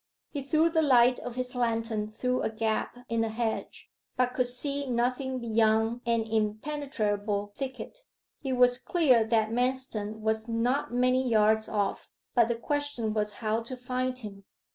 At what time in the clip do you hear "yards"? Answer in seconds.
11.29-11.69